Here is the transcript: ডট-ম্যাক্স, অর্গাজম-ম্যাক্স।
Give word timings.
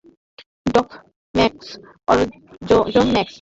ডট-ম্যাক্স, 0.73 1.67
অর্গাজম-ম্যাক্স। 2.07 3.29